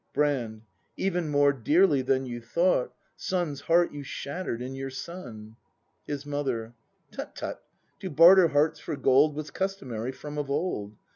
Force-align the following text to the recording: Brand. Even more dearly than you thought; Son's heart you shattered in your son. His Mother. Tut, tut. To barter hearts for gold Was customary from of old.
Brand. 0.13 0.63
Even 0.97 1.29
more 1.29 1.53
dearly 1.53 2.01
than 2.01 2.25
you 2.25 2.41
thought; 2.41 2.91
Son's 3.15 3.61
heart 3.61 3.91
you 3.91 4.01
shattered 4.01 4.59
in 4.59 4.73
your 4.73 4.89
son. 4.89 5.57
His 6.07 6.25
Mother. 6.25 6.73
Tut, 7.11 7.35
tut. 7.35 7.61
To 7.99 8.09
barter 8.09 8.47
hearts 8.47 8.79
for 8.79 8.95
gold 8.95 9.35
Was 9.35 9.51
customary 9.51 10.11
from 10.11 10.39
of 10.39 10.49
old. 10.49 10.95